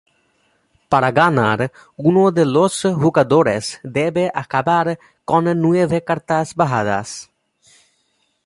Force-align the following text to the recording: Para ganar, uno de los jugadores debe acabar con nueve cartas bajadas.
Para 0.89 1.11
ganar, 1.11 1.71
uno 1.95 2.31
de 2.31 2.43
los 2.43 2.81
jugadores 2.81 3.79
debe 3.83 4.31
acabar 4.33 4.97
con 5.25 5.45
nueve 5.61 6.03
cartas 6.03 6.55
bajadas. 6.55 7.29